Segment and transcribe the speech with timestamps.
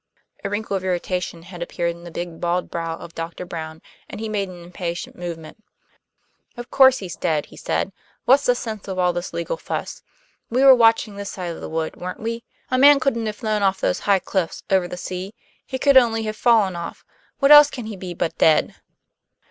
[0.43, 4.19] A wrinkle of irritation had appeared in the big bald brow of Doctor Brown; and
[4.19, 5.63] he made an impatient movement.
[6.57, 7.91] "Of course he's dead," he said.
[8.25, 10.01] "What's the sense of all this legal fuss?
[10.49, 12.43] We were watching this side of the wood, weren't we?
[12.71, 15.35] A man couldn't have flown off those high cliffs over the sea;
[15.67, 17.05] he could only have fallen off.
[17.37, 18.73] What else can he be but dead?"